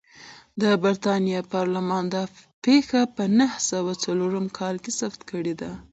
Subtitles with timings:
[0.61, 2.23] د برېټانیا پارلمان دا
[2.65, 5.71] پېښه په نهه سوه څلورم کال کې ثبت کړې ده.